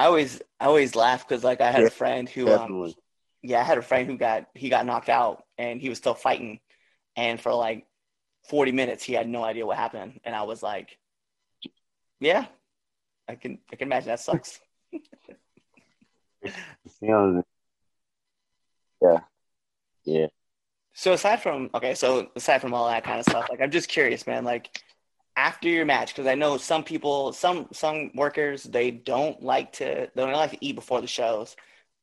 always 0.07 0.43
I 0.61 0.67
always 0.67 0.95
laugh 0.95 1.27
because 1.27 1.45
like 1.45 1.61
I 1.61 1.71
had 1.71 1.83
Yeah, 1.83 1.85
a 1.85 1.91
friend 1.91 2.29
who 2.29 2.53
um, 2.53 2.95
yeah, 3.43 3.61
I 3.61 3.65
had 3.65 3.79
a 3.79 3.83
friend 3.83 4.09
who 4.09 4.17
got 4.17 4.47
he 4.55 4.69
got 4.69 4.87
knocked 4.87 5.09
out 5.09 5.45
and 5.59 5.81
he 5.81 5.88
was 5.88 5.99
still 5.99 6.15
fighting, 6.15 6.61
and 7.17 7.41
for 7.41 7.53
like 7.53 7.87
forty 8.49 8.73
minutes 8.73 9.05
he 9.05 9.12
had 9.12 9.28
no 9.28 9.45
idea 9.45 9.67
what 9.67 9.76
happened, 9.76 10.21
and 10.25 10.35
I 10.35 10.43
was 10.43 10.62
like, 10.62 10.99
yeah, 12.21 12.47
I 13.28 13.35
can 13.37 13.59
I 13.73 13.76
can 13.76 13.88
imagine 13.88 14.09
that 14.09 14.21
sucks. 14.21 14.61
Yeah. 19.02 19.21
Yeah. 20.05 20.26
So 20.95 21.12
aside 21.12 21.43
from 21.43 21.71
okay, 21.75 21.95
so 21.95 22.31
aside 22.35 22.61
from 22.61 22.75
all 22.75 22.88
that 22.88 23.05
kind 23.05 23.21
of 23.21 23.25
stuff, 23.25 23.49
like 23.50 23.61
I'm 23.61 23.71
just 23.71 23.88
curious, 23.88 24.26
man. 24.26 24.45
Like 24.45 24.83
after 25.37 25.69
your 25.69 25.85
match, 25.85 26.14
because 26.14 26.26
I 26.26 26.35
know 26.35 26.57
some 26.57 26.83
people, 26.83 27.33
some 27.33 27.69
some 27.73 28.11
workers, 28.14 28.64
they 28.64 28.90
don't 28.90 29.40
like 29.43 29.73
to 29.75 30.11
they 30.14 30.23
don't 30.23 30.33
like 30.33 30.50
to 30.52 30.59
eat 30.64 30.75
before 30.75 31.00
the 31.00 31.07
shows, 31.07 31.57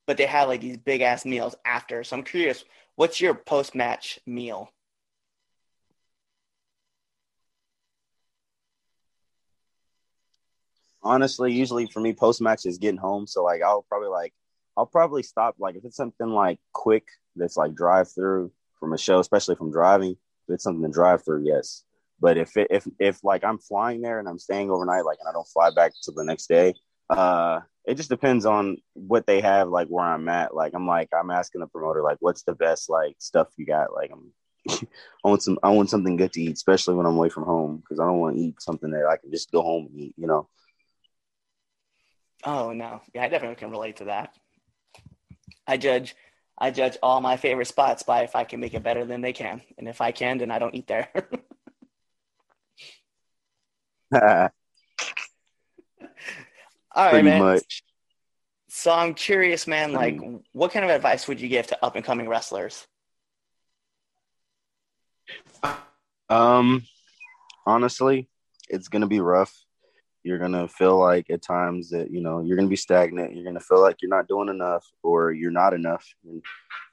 but 0.06 0.16
they 0.16 0.26
have 0.26 0.48
like 0.48 0.62
these 0.62 0.78
big 0.78 1.02
ass 1.02 1.24
meals 1.26 1.54
after. 1.66 2.04
So 2.04 2.16
I'm 2.16 2.22
curious, 2.24 2.64
what's 2.96 3.20
your 3.20 3.34
post 3.34 3.74
match 3.74 4.18
meal? 4.26 4.70
Honestly, 11.06 11.52
usually 11.52 11.86
for 11.86 12.00
me, 12.00 12.12
post 12.12 12.40
match 12.40 12.66
is 12.66 12.78
getting 12.78 12.98
home. 12.98 13.26
So 13.26 13.42
like, 13.42 13.62
I'll 13.62 13.82
probably 13.88 14.08
like, 14.08 14.32
I'll 14.76 14.86
probably 14.86 15.22
stop. 15.22 15.56
Like, 15.58 15.76
if 15.76 15.84
it's 15.84 15.96
something 15.96 16.28
like 16.28 16.58
quick 16.72 17.06
that's 17.34 17.56
like 17.56 17.74
drive 17.74 18.10
through 18.12 18.52
from 18.78 18.92
a 18.92 18.98
show, 18.98 19.18
especially 19.20 19.56
from 19.56 19.72
driving, 19.72 20.12
if 20.12 20.54
it's 20.54 20.64
something 20.64 20.82
to 20.82 20.92
drive 20.92 21.24
through, 21.24 21.44
yes. 21.44 21.84
But 22.20 22.38
if 22.38 22.56
it, 22.56 22.68
if 22.70 22.86
if 22.98 23.22
like 23.24 23.44
I'm 23.44 23.58
flying 23.58 24.00
there 24.00 24.18
and 24.18 24.28
I'm 24.28 24.38
staying 24.38 24.70
overnight, 24.70 25.04
like, 25.04 25.18
and 25.20 25.28
I 25.28 25.32
don't 25.32 25.48
fly 25.48 25.70
back 25.70 25.92
till 26.02 26.14
the 26.14 26.24
next 26.24 26.46
day, 26.46 26.74
uh, 27.10 27.60
it 27.84 27.96
just 27.96 28.08
depends 28.08 28.46
on 28.46 28.78
what 28.94 29.26
they 29.26 29.40
have, 29.40 29.68
like 29.68 29.88
where 29.88 30.04
I'm 30.04 30.28
at. 30.28 30.54
Like, 30.54 30.72
I'm 30.74 30.86
like, 30.86 31.08
I'm 31.12 31.30
asking 31.30 31.60
the 31.60 31.66
promoter, 31.66 32.02
like, 32.02 32.16
what's 32.20 32.42
the 32.42 32.54
best 32.54 32.88
like 32.88 33.16
stuff 33.18 33.48
you 33.56 33.66
got? 33.66 33.92
Like, 33.92 34.10
I'm 34.12 34.32
I 35.24 35.28
want 35.28 35.42
some 35.42 35.58
I 35.62 35.70
want 35.70 35.90
something 35.90 36.16
good 36.16 36.32
to 36.32 36.42
eat, 36.42 36.54
especially 36.54 36.94
when 36.94 37.06
I'm 37.06 37.16
away 37.16 37.28
from 37.28 37.44
home, 37.44 37.78
because 37.78 38.00
I 38.00 38.06
don't 38.06 38.18
want 38.18 38.36
to 38.36 38.42
eat 38.42 38.62
something 38.62 38.90
that 38.90 39.06
I 39.06 39.16
can 39.16 39.30
just 39.30 39.52
go 39.52 39.62
home 39.62 39.88
and 39.90 40.00
eat, 40.00 40.14
you 40.16 40.26
know. 40.26 40.48
Oh 42.46 42.72
no, 42.72 43.02
yeah, 43.12 43.24
I 43.24 43.28
definitely 43.28 43.56
can 43.56 43.70
relate 43.72 43.96
to 43.96 44.04
that. 44.04 44.34
I 45.66 45.76
judge, 45.76 46.14
I 46.56 46.70
judge 46.70 46.96
all 47.02 47.20
my 47.20 47.36
favorite 47.36 47.66
spots 47.66 48.04
by 48.04 48.22
if 48.22 48.36
I 48.36 48.44
can 48.44 48.60
make 48.60 48.72
it 48.72 48.84
better 48.84 49.04
than 49.04 49.20
they 49.20 49.32
can, 49.32 49.60
and 49.76 49.88
if 49.88 50.00
I 50.00 50.12
can, 50.12 50.38
then 50.38 50.52
I 50.52 50.60
don't 50.60 50.74
eat 50.74 50.86
there. 50.86 51.08
all 54.12 54.20
right, 56.94 57.10
Pretty 57.10 57.28
man. 57.28 57.40
much. 57.40 57.82
So 58.68 58.92
I'm 58.92 59.14
curious, 59.14 59.66
man. 59.66 59.92
Like, 59.92 60.16
Mm. 60.16 60.42
what 60.52 60.70
kind 60.70 60.84
of 60.84 60.90
advice 60.90 61.26
would 61.26 61.40
you 61.40 61.48
give 61.48 61.66
to 61.68 61.84
up 61.84 61.96
and 61.96 62.04
coming 62.04 62.28
wrestlers? 62.28 62.86
Um, 66.28 66.84
honestly, 67.66 68.28
it's 68.68 68.88
gonna 68.88 69.06
be 69.08 69.20
rough. 69.20 69.64
You're 70.26 70.38
gonna 70.38 70.66
feel 70.66 70.98
like 70.98 71.30
at 71.30 71.42
times 71.42 71.90
that 71.90 72.10
you 72.10 72.20
know 72.20 72.40
you're 72.40 72.56
gonna 72.56 72.68
be 72.68 72.76
stagnant. 72.76 73.34
You're 73.34 73.44
gonna 73.44 73.60
feel 73.60 73.80
like 73.80 74.02
you're 74.02 74.16
not 74.16 74.28
doing 74.28 74.48
enough 74.48 74.84
or 75.02 75.32
you're 75.32 75.50
not 75.50 75.72
enough, 75.72 76.04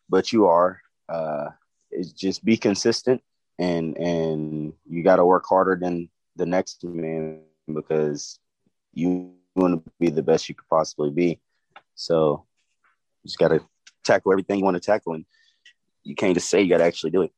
but 0.07 0.31
you 0.31 0.45
are. 0.45 0.79
Uh, 1.09 1.49
it's 1.89 2.11
just 2.11 2.45
be 2.45 2.57
consistent 2.57 3.21
and 3.59 3.97
and 3.97 4.73
you 4.89 5.03
got 5.03 5.17
to 5.17 5.25
work 5.25 5.45
harder 5.47 5.77
than 5.79 6.09
the 6.35 6.45
next 6.45 6.83
man 6.83 7.41
because 7.73 8.39
you 8.93 9.33
want 9.55 9.83
to 9.85 9.91
be 9.99 10.09
the 10.09 10.23
best 10.23 10.49
you 10.49 10.55
could 10.55 10.67
possibly 10.69 11.11
be. 11.11 11.39
So 11.95 12.45
you 13.23 13.27
just 13.27 13.37
got 13.37 13.49
to 13.49 13.61
tackle 14.03 14.31
everything 14.31 14.59
you 14.59 14.65
want 14.65 14.75
to 14.75 14.81
tackle, 14.81 15.13
and 15.13 15.25
you 16.03 16.15
can't 16.15 16.33
just 16.33 16.49
say 16.49 16.61
you 16.61 16.69
got 16.69 16.79
to 16.79 16.83
actually 16.83 17.11
do 17.11 17.23
it. 17.23 17.31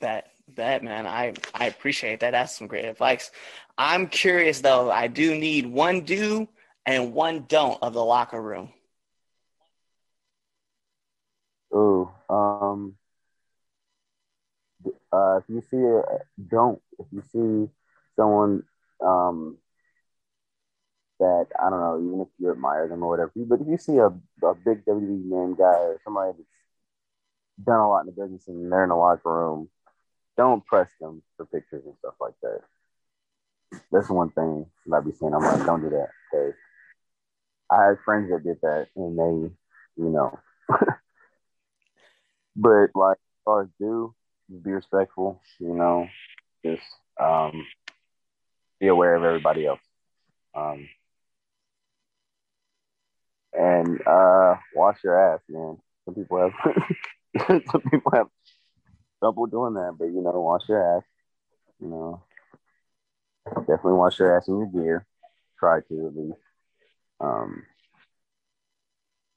That 0.00 0.30
that 0.54 0.82
man, 0.84 1.06
I 1.06 1.34
I 1.54 1.66
appreciate 1.66 2.20
that. 2.20 2.30
That's 2.30 2.56
some 2.56 2.66
great 2.66 2.84
advice. 2.84 3.30
I'm 3.76 4.06
curious 4.06 4.60
though. 4.60 4.90
I 4.90 5.08
do 5.08 5.36
need 5.36 5.66
one 5.66 6.02
do 6.02 6.48
and 6.86 7.12
one 7.12 7.46
don't 7.48 7.82
of 7.82 7.92
the 7.92 8.04
locker 8.04 8.40
room. 8.40 8.72
Oh, 11.72 12.10
um, 12.30 12.94
uh, 15.12 15.38
if 15.38 15.44
you 15.48 15.62
see 15.68 15.76
a 15.76 16.02
don't, 16.48 16.80
if 16.98 17.06
you 17.10 17.22
see 17.32 17.72
someone, 18.14 18.62
um, 19.04 19.58
that 21.18 21.46
I 21.58 21.70
don't 21.70 21.80
know, 21.80 22.00
even 22.06 22.20
if 22.20 22.28
you 22.38 22.50
admire 22.50 22.88
them 22.88 23.02
or 23.02 23.08
whatever, 23.08 23.32
but 23.34 23.60
if 23.60 23.66
you 23.66 23.78
see 23.78 23.96
a, 23.96 24.06
a 24.06 24.54
big 24.54 24.84
WWE 24.84 25.24
name 25.24 25.56
guy 25.56 25.64
or 25.64 26.00
somebody 26.04 26.32
that's 26.36 26.48
done 27.66 27.80
a 27.80 27.88
lot 27.88 28.00
in 28.00 28.06
the 28.06 28.12
business 28.12 28.48
and 28.48 28.70
they're 28.70 28.84
in 28.84 28.90
the 28.90 28.94
locker 28.94 29.32
room, 29.32 29.68
don't 30.36 30.64
press 30.66 30.88
them 31.00 31.22
for 31.36 31.46
pictures 31.46 31.82
and 31.84 31.94
stuff 31.98 32.14
like 32.20 32.34
that. 32.42 32.60
That's 33.90 34.10
one 34.10 34.30
thing 34.30 34.66
that 34.86 34.96
I 34.96 35.00
be 35.00 35.12
saying. 35.12 35.34
I'm 35.34 35.42
like, 35.42 35.66
don't 35.66 35.82
do 35.82 35.90
that. 35.90 36.08
Okay. 36.34 36.56
I 37.70 37.84
had 37.86 37.96
friends 38.04 38.30
that 38.30 38.44
did 38.44 38.58
that 38.62 38.86
and 38.96 39.18
they, 39.18 39.50
you 40.02 40.08
know, 40.10 40.38
but 42.56 42.88
like 42.94 43.16
as 43.16 43.42
far 43.44 43.62
as 43.62 43.68
do, 43.80 44.14
be 44.62 44.70
respectful, 44.70 45.42
you 45.58 45.74
know, 45.74 46.06
just 46.64 46.82
um 47.20 47.66
be 48.78 48.86
aware 48.86 49.16
of 49.16 49.24
everybody 49.24 49.66
else. 49.66 49.80
Um 50.54 50.88
and 53.52 54.00
uh 54.06 54.56
wash 54.74 54.98
your 55.02 55.34
ass, 55.34 55.40
man. 55.48 55.78
Some 56.04 56.14
people 56.14 56.38
have 56.38 56.52
some 57.70 57.80
people 57.90 58.12
have 58.14 58.28
trouble 59.20 59.46
doing 59.46 59.74
that, 59.74 59.96
but 59.98 60.06
you 60.06 60.22
know, 60.22 60.32
wash 60.40 60.68
your 60.68 60.98
ass. 60.98 61.04
You 61.80 61.88
know. 61.88 62.22
Definitely 63.46 63.94
wash 63.94 64.18
your 64.18 64.36
ass 64.36 64.48
in 64.48 64.58
your 64.58 64.66
gear. 64.66 65.06
Try 65.58 65.80
to 65.80 66.06
at 66.06 66.16
least. 66.16 66.38
Um 67.20 67.64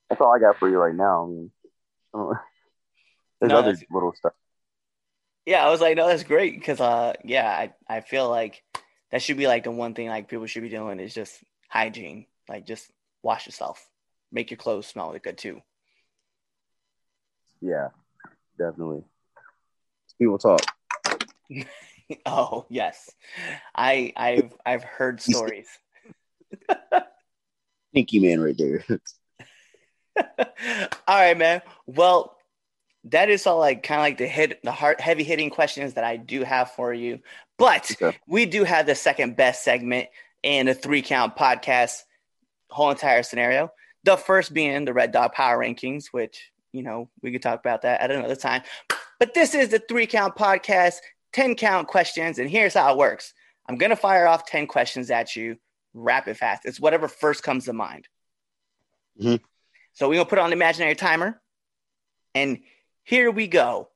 that's 0.09 0.21
all 0.21 0.35
I 0.35 0.39
got 0.39 0.57
for 0.57 0.69
you 0.69 0.77
right 0.77 0.95
now. 0.95 1.25
I 1.25 1.27
mean, 1.29 1.51
there's 3.41 3.51
No, 3.51 3.59
other 3.59 3.77
little 3.91 4.13
stuff. 4.15 4.33
Yeah, 5.45 5.65
I 5.65 5.69
was 5.69 5.81
like, 5.81 5.97
no, 5.97 6.07
that's 6.07 6.23
great 6.23 6.55
because 6.59 6.79
uh, 6.79 7.13
yeah, 7.23 7.47
I 7.49 7.73
I 7.87 8.01
feel 8.01 8.29
like 8.29 8.63
that 9.11 9.21
should 9.21 9.37
be 9.37 9.47
like 9.47 9.63
the 9.63 9.71
one 9.71 9.93
thing 9.95 10.07
like 10.07 10.27
people 10.27 10.45
should 10.45 10.63
be 10.63 10.69
doing 10.69 10.99
is 10.99 11.13
just 11.13 11.43
hygiene. 11.69 12.27
Like 12.47 12.65
just 12.65 12.91
wash 13.23 13.45
yourself, 13.47 13.89
make 14.31 14.51
your 14.51 14.57
clothes 14.57 14.87
smell 14.87 15.17
good 15.23 15.37
too. 15.37 15.61
Yeah, 17.61 17.89
definitely. 18.57 19.03
People 20.19 20.37
talk. 20.37 20.61
Oh 22.25 22.65
yes, 22.69 23.11
I 23.75 24.13
I've 24.17 24.51
I've 24.65 24.83
heard 24.83 25.21
stories. 25.21 25.67
Sneaky 27.91 28.17
man 28.19 28.39
right 28.41 28.57
there. 28.57 28.83
all 30.17 30.87
right, 31.07 31.37
man. 31.37 31.61
Well, 31.85 32.35
that 33.05 33.29
is 33.29 33.45
all 33.45 33.59
like 33.59 33.83
kind 33.83 33.99
of 33.99 34.03
like 34.05 34.17
the 34.17 34.25
hit 34.27 34.59
the 34.63 34.71
heart 34.71 34.99
heavy 34.99 35.23
hitting 35.23 35.51
questions 35.51 35.93
that 35.93 36.03
I 36.03 36.17
do 36.17 36.43
have 36.43 36.71
for 36.71 36.91
you. 36.93 37.19
But 37.59 37.91
Okay. 38.01 38.17
we 38.27 38.47
do 38.47 38.63
have 38.63 38.87
the 38.87 38.95
second 38.95 39.35
best 39.35 39.63
segment 39.63 40.07
in 40.41 40.65
the 40.65 40.73
three 40.73 41.03
count 41.03 41.35
podcast 41.35 42.01
whole 42.71 42.89
entire 42.89 43.21
scenario. 43.21 43.71
The 44.03 44.17
first 44.17 44.51
being 44.51 44.85
the 44.85 44.93
Red 44.93 45.11
Dog 45.11 45.33
Power 45.33 45.59
Rankings, 45.59 46.05
which 46.11 46.51
you 46.71 46.81
know 46.81 47.07
we 47.21 47.31
could 47.31 47.43
talk 47.43 47.59
about 47.59 47.83
that 47.83 48.01
at 48.01 48.09
another 48.09 48.35
time. 48.35 48.63
But 49.19 49.33
this 49.33 49.53
is 49.53 49.69
the 49.69 49.79
three 49.79 50.07
count 50.07 50.35
podcast, 50.35 50.95
10 51.33 51.55
count 51.55 51.87
questions, 51.87 52.39
and 52.39 52.49
here's 52.49 52.73
how 52.73 52.91
it 52.93 52.97
works. 52.97 53.33
I'm 53.67 53.77
gonna 53.77 53.95
fire 53.95 54.25
off 54.27 54.45
10 54.45 54.65
questions 54.67 55.11
at 55.11 55.35
you 55.35 55.57
rapid 55.93 56.37
fast. 56.37 56.65
It's 56.65 56.79
whatever 56.79 57.07
first 57.07 57.43
comes 57.43 57.65
to 57.65 57.73
mind. 57.73 58.07
Mhm. 59.19 59.41
So 59.93 60.07
we're 60.07 60.15
gonna 60.15 60.29
put 60.29 60.39
on 60.39 60.47
an 60.47 60.53
imaginary 60.53 60.95
timer. 60.95 61.41
And 62.33 62.63
here 63.03 63.29
we 63.31 63.47
go. 63.47 63.91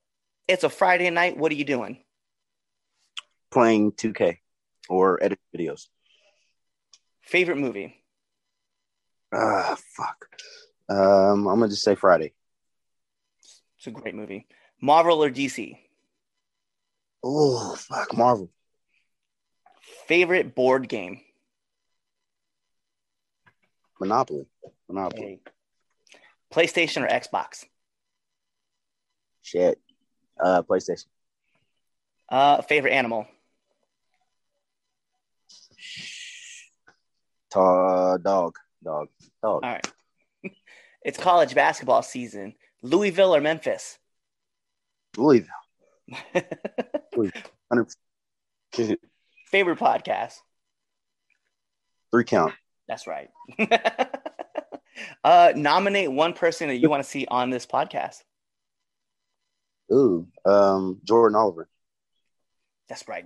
It's 0.48 0.64
a 0.64 0.70
Friday 0.70 1.10
night. 1.10 1.38
What 1.38 1.52
are 1.52 1.56
you 1.56 1.64
doing? 1.64 2.04
Playing 3.52 3.94
2K 3.94 4.42
or 4.90 5.24
edit 5.24 5.40
videos. 5.56 5.88
Favorite 7.22 7.58
movie? 7.58 8.04
Ah, 9.32 9.78
fuck. 9.96 10.28
Um, 10.90 11.48
I'm 11.48 11.60
gonna 11.60 11.70
just 11.70 11.84
say 11.84 11.96
Friday. 11.96 12.34
It's 13.78 13.88
a 13.88 13.92
great 13.92 14.16
movie. 14.16 14.48
Marvel 14.84 15.24
or 15.24 15.32
DC? 15.32 15.78
Oh, 17.24 17.74
fuck, 17.78 18.14
Marvel. 18.18 18.50
Favorite 20.08 20.56
board 20.56 20.90
game? 20.90 21.22
Monopoly. 23.98 24.46
Monopoly. 24.90 25.40
PlayStation 26.54 27.02
or 27.02 27.08
Xbox? 27.08 27.64
Shit. 29.42 29.80
Uh, 30.38 30.64
PlayStation. 30.64 31.06
Uh, 32.28 32.62
favorite 32.62 32.92
animal? 32.92 33.26
Ta- 37.50 38.18
dog. 38.18 38.58
Dog. 38.84 39.08
Dog. 39.42 39.64
All 39.64 39.72
right. 39.72 39.92
it's 41.06 41.18
college 41.18 41.56
basketball 41.56 42.02
season. 42.02 42.56
Louisville 42.82 43.34
or 43.34 43.40
Memphis? 43.40 43.98
Louisville. 45.18 45.50
100%. 47.16 47.96
Favorite 49.48 49.80
podcast? 49.80 50.36
Three 52.12 52.24
count. 52.24 52.54
That's 52.88 53.08
right. 53.08 53.30
uh, 55.24 55.54
nominate 55.56 56.12
one 56.12 56.34
person 56.34 56.68
that 56.68 56.76
you 56.78 56.90
want 56.90 57.04
to 57.04 57.10
see 57.10 57.26
on 57.28 57.50
this 57.50 57.66
podcast. 57.66 58.24
Ooh. 59.92 60.28
Um, 60.46 61.00
Jordan 61.04 61.36
Oliver. 61.36 61.68
That's 62.90 63.08
right. 63.08 63.26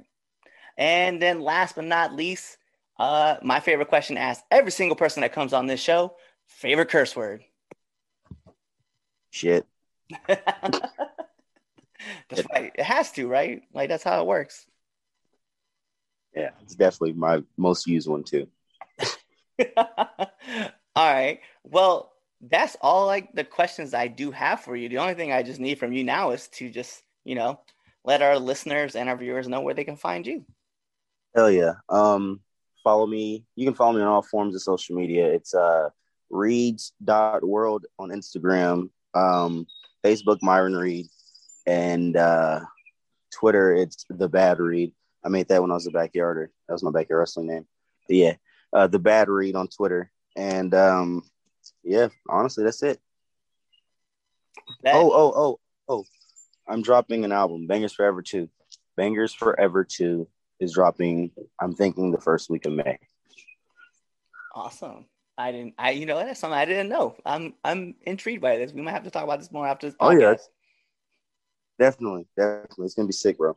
And 0.77 1.21
then 1.21 1.41
last 1.41 1.75
but 1.75 1.85
not 1.85 2.13
least, 2.13 2.57
uh, 2.99 3.37
my 3.41 3.59
favorite 3.59 3.87
question 3.87 4.17
asked 4.17 4.43
every 4.51 4.71
single 4.71 4.95
person 4.95 5.21
that 5.21 5.33
comes 5.33 5.53
on 5.53 5.67
this 5.67 5.81
show, 5.81 6.15
favorite 6.47 6.89
curse 6.89 7.15
word. 7.15 7.43
Shit. 9.31 9.65
that's 12.29 12.47
right. 12.53 12.71
It 12.75 12.83
has 12.83 13.11
to, 13.13 13.27
right? 13.27 13.61
Like 13.73 13.89
that's 13.89 14.03
how 14.03 14.21
it 14.21 14.27
works. 14.27 14.65
Yeah, 16.35 16.51
it's 16.61 16.75
definitely 16.75 17.13
my 17.13 17.43
most 17.57 17.87
used 17.87 18.07
one 18.07 18.23
too. 18.23 18.47
all 19.77 20.27
right. 20.95 21.39
Well, 21.63 22.11
that's 22.41 22.77
all 22.81 23.07
like 23.07 23.33
the 23.33 23.43
questions 23.43 23.93
I 23.93 24.07
do 24.07 24.31
have 24.31 24.61
for 24.61 24.75
you. 24.75 24.89
The 24.89 24.99
only 24.99 25.15
thing 25.15 25.31
I 25.31 25.43
just 25.43 25.59
need 25.59 25.79
from 25.79 25.93
you 25.93 26.03
now 26.03 26.31
is 26.31 26.47
to 26.49 26.69
just, 26.69 27.01
you 27.23 27.35
know, 27.35 27.59
let 28.03 28.21
our 28.21 28.37
listeners 28.37 28.95
and 28.95 29.09
our 29.09 29.17
viewers 29.17 29.47
know 29.47 29.61
where 29.61 29.73
they 29.73 29.83
can 29.83 29.97
find 29.97 30.25
you. 30.27 30.45
Hell 31.35 31.49
yeah. 31.49 31.73
Um, 31.89 32.41
follow 32.83 33.07
me. 33.07 33.45
You 33.55 33.65
can 33.65 33.73
follow 33.73 33.93
me 33.93 34.01
on 34.01 34.07
all 34.07 34.21
forms 34.21 34.55
of 34.55 34.61
social 34.61 34.95
media. 34.95 35.25
It's 35.33 35.53
uh 35.53 35.89
reads.world 36.29 37.85
on 37.99 38.09
Instagram, 38.09 38.89
um, 39.13 39.65
Facebook 40.03 40.39
Myron 40.41 40.75
Reed, 40.75 41.07
and 41.67 42.15
uh 42.17 42.61
Twitter 43.31 43.73
it's 43.75 44.05
the 44.09 44.27
bad 44.29 44.59
read. 44.59 44.93
I 45.23 45.29
made 45.29 45.47
that 45.49 45.61
when 45.61 45.69
I 45.71 45.75
was 45.75 45.85
a 45.87 45.91
backyarder. 45.91 46.47
That 46.67 46.73
was 46.73 46.81
my 46.83 46.91
backyard 46.91 47.19
wrestling 47.19 47.47
name. 47.47 47.67
But 48.07 48.15
yeah. 48.15 48.35
Uh 48.73 48.87
the 48.87 48.99
bad 48.99 49.29
read 49.29 49.55
on 49.55 49.67
Twitter. 49.67 50.09
And 50.35 50.73
um 50.73 51.23
yeah, 51.83 52.07
honestly 52.29 52.63
that's 52.63 52.81
it. 52.83 52.99
That- 54.83 54.95
Oh, 54.95 55.11
oh, 55.13 55.33
oh, 55.35 55.59
oh. 55.89 56.05
I'm 56.67 56.81
dropping 56.81 57.23
an 57.25 57.31
album, 57.31 57.67
Bangers 57.67 57.93
Forever 57.93 58.21
2. 58.21 58.49
Bangers 58.97 59.33
Forever 59.33 59.83
2 59.85 60.27
is 60.59 60.73
dropping, 60.73 61.31
I'm 61.61 61.73
thinking 61.75 62.11
the 62.11 62.19
first 62.19 62.49
week 62.49 62.65
of 62.65 62.73
May. 62.73 62.97
Awesome. 64.55 65.05
I 65.37 65.51
didn't 65.51 65.75
I 65.77 65.91
you 65.91 66.07
know 66.07 66.17
that's 66.17 66.39
something 66.39 66.57
I 66.57 66.65
didn't 66.65 66.89
know. 66.89 67.15
I'm 67.23 67.53
I'm 67.63 67.93
intrigued 68.01 68.41
by 68.41 68.57
this. 68.57 68.73
We 68.73 68.81
might 68.81 68.91
have 68.93 69.03
to 69.03 69.11
talk 69.11 69.23
about 69.23 69.39
this 69.39 69.51
more 69.51 69.67
after 69.67 69.85
this 69.87 69.95
Oh, 69.99 70.07
podcast. 70.07 70.19
yeah. 70.19 70.35
Definitely, 71.79 72.27
definitely. 72.35 72.85
It's 72.85 72.95
gonna 72.95 73.07
be 73.07 73.13
sick, 73.13 73.37
bro. 73.37 73.55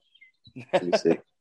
It's 0.54 0.66
gonna 0.72 0.92
be 0.92 0.98
sick. 0.98 1.22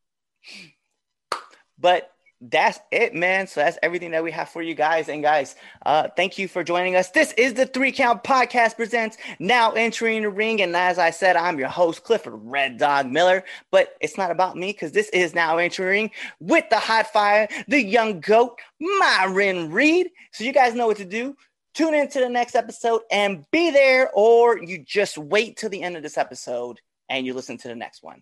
But 1.82 2.12
that's 2.42 2.80
it, 2.92 3.14
man. 3.14 3.48
So 3.48 3.60
that's 3.60 3.78
everything 3.84 4.12
that 4.12 4.24
we 4.24 4.32
have 4.32 4.50
for 4.50 4.62
you 4.62 4.74
guys. 4.74 5.10
And 5.10 5.22
guys, 5.22 5.56
uh, 5.86 6.08
thank 6.16 6.38
you 6.38 6.48
for 6.48 6.64
joining 6.64 6.96
us. 6.96 7.10
This 7.10 7.34
is 7.34 7.54
the 7.54 7.66
Three 7.66 7.92
Count 7.92 8.24
Podcast 8.24 8.78
presents 8.78 9.18
now 9.40 9.72
entering 9.72 10.22
the 10.22 10.30
ring. 10.30 10.62
And 10.62 10.76
as 10.76 10.98
I 10.98 11.10
said, 11.10 11.36
I'm 11.36 11.60
your 11.60 11.68
host, 11.68 12.04
Clifford 12.04 12.34
Red 12.36 12.78
Dog 12.78 13.08
Miller. 13.08 13.44
But 13.72 13.96
it's 14.00 14.18
not 14.18 14.32
about 14.32 14.56
me 14.56 14.72
because 14.72 14.94
this 14.94 15.10
is 15.10 15.34
now 15.34 15.58
entering 15.58 16.12
with 16.40 16.70
the 16.70 16.80
hot 16.80 17.08
fire, 17.08 17.50
the 17.68 17.82
young 17.82 18.22
goat, 18.22 18.58
Myron 18.80 19.72
Reed. 19.72 20.10
So 20.32 20.46
you 20.46 20.54
guys 20.54 20.76
know 20.76 20.88
what 20.88 20.98
to 20.98 21.06
do. 21.06 21.36
Tune 21.80 21.94
into 21.94 22.20
the 22.20 22.28
next 22.28 22.56
episode 22.56 23.04
and 23.10 23.50
be 23.52 23.72
there, 23.72 24.10
or 24.14 24.62
you 24.62 24.80
just 24.80 25.18
wait 25.18 25.56
till 25.56 25.70
the 25.70 25.82
end 25.82 25.96
of 25.96 26.04
this 26.04 26.18
episode 26.18 26.82
and 27.08 27.26
you 27.26 27.34
listen 27.34 27.58
to 27.58 27.70
the 27.70 27.76
next 27.76 28.04
one. 28.04 28.22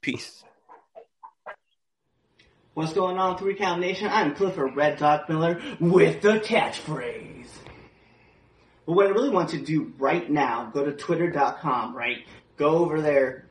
Peace. 0.00 0.42
What's 2.74 2.92
going 2.92 3.18
on, 3.18 3.38
Three 3.38 3.54
Count 3.54 3.80
Nation? 3.80 4.08
I'm 4.10 4.34
Clifford 4.34 4.74
Red 4.74 4.98
Dog 4.98 5.28
Miller 5.28 5.62
with 5.78 6.22
the 6.22 6.40
catchphrase. 6.40 7.46
But 8.84 8.94
what 8.94 9.06
I 9.06 9.10
really 9.10 9.30
want 9.30 9.50
to 9.50 9.58
do 9.58 9.92
right 9.96 10.28
now, 10.28 10.72
go 10.74 10.84
to 10.84 10.90
twitter.com, 10.90 11.96
right? 11.96 12.26
Go 12.56 12.78
over 12.78 13.00
there, 13.00 13.46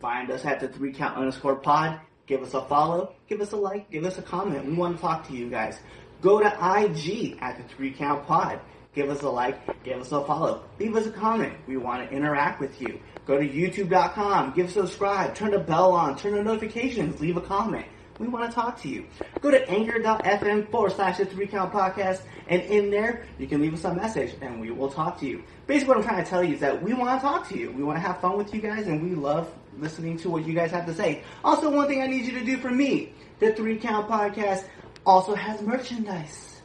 find 0.00 0.32
us 0.32 0.44
at 0.44 0.58
the 0.58 0.66
Three 0.66 0.92
Count 0.92 1.16
underscore 1.16 1.54
pod, 1.54 2.00
give 2.26 2.42
us 2.42 2.54
a 2.54 2.62
follow, 2.62 3.14
give 3.28 3.40
us 3.40 3.52
a 3.52 3.56
like, 3.56 3.88
give 3.92 4.04
us 4.04 4.18
a 4.18 4.22
comment. 4.22 4.66
We 4.66 4.72
want 4.72 4.96
to 4.96 5.00
talk 5.00 5.28
to 5.28 5.32
you 5.32 5.48
guys. 5.48 5.78
Go 6.24 6.40
to 6.40 6.46
IG 6.46 7.36
at 7.42 7.58
the 7.58 7.64
Three 7.74 7.90
Count 7.90 8.26
Pod. 8.26 8.58
Give 8.94 9.10
us 9.10 9.20
a 9.20 9.28
like, 9.28 9.84
give 9.84 10.00
us 10.00 10.10
a 10.10 10.24
follow, 10.24 10.64
leave 10.78 10.96
us 10.96 11.04
a 11.04 11.10
comment. 11.10 11.52
We 11.66 11.76
want 11.76 12.08
to 12.08 12.16
interact 12.16 12.62
with 12.62 12.80
you. 12.80 12.98
Go 13.26 13.38
to 13.38 13.46
youtube.com, 13.46 14.54
give 14.56 14.70
subscribe, 14.70 15.34
turn 15.34 15.50
the 15.50 15.58
bell 15.58 15.92
on, 15.92 16.16
turn 16.16 16.32
the 16.32 16.42
notifications, 16.42 17.20
leave 17.20 17.36
a 17.36 17.42
comment. 17.42 17.84
We 18.18 18.28
want 18.28 18.48
to 18.48 18.54
talk 18.54 18.80
to 18.82 18.88
you. 18.88 19.04
Go 19.42 19.50
to 19.50 19.68
anchor.fm 19.68 20.70
forward 20.70 20.92
slash 20.92 21.18
the 21.18 21.26
three 21.26 21.46
count 21.46 21.74
podcast, 21.74 22.22
and 22.48 22.62
in 22.62 22.90
there, 22.90 23.26
you 23.38 23.46
can 23.46 23.60
leave 23.60 23.74
us 23.74 23.84
a 23.84 23.92
message 23.92 24.34
and 24.40 24.62
we 24.62 24.70
will 24.70 24.90
talk 24.90 25.20
to 25.20 25.26
you. 25.26 25.42
Basically, 25.66 25.88
what 25.88 25.98
I'm 25.98 26.04
trying 26.04 26.24
to 26.24 26.30
tell 26.30 26.42
you 26.42 26.54
is 26.54 26.60
that 26.60 26.82
we 26.82 26.94
want 26.94 27.20
to 27.20 27.26
talk 27.26 27.46
to 27.50 27.58
you. 27.58 27.70
We 27.70 27.82
want 27.82 27.96
to 27.96 28.00
have 28.00 28.22
fun 28.22 28.38
with 28.38 28.54
you 28.54 28.62
guys, 28.62 28.86
and 28.86 29.02
we 29.02 29.14
love 29.14 29.52
listening 29.78 30.16
to 30.18 30.30
what 30.30 30.46
you 30.46 30.54
guys 30.54 30.70
have 30.70 30.86
to 30.86 30.94
say. 30.94 31.22
Also, 31.44 31.68
one 31.70 31.86
thing 31.86 32.00
I 32.00 32.06
need 32.06 32.24
you 32.24 32.38
to 32.38 32.44
do 32.46 32.56
for 32.56 32.70
me 32.70 33.12
the 33.40 33.52
three 33.52 33.76
count 33.76 34.08
podcast 34.08 34.64
also 35.06 35.34
has 35.34 35.60
merchandise. 35.62 36.62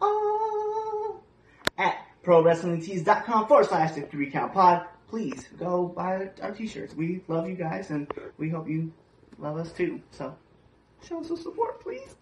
Oh, 0.00 1.20
at 1.78 2.06
prowrestlingtees.com 2.24 3.46
forward 3.48 3.66
slash 3.66 3.92
the 3.92 4.26
count 4.30 4.52
pod. 4.52 4.86
Please 5.08 5.48
go 5.58 5.88
buy 5.88 6.30
our 6.40 6.52
t 6.52 6.66
shirts. 6.66 6.94
We 6.94 7.22
love 7.28 7.48
you 7.48 7.54
guys, 7.54 7.90
and 7.90 8.10
we 8.38 8.48
hope 8.48 8.68
you 8.68 8.92
love 9.38 9.58
us 9.58 9.72
too. 9.72 10.00
So, 10.10 10.34
show 11.06 11.20
us 11.20 11.28
some 11.28 11.36
support, 11.36 11.82
please. 11.82 12.16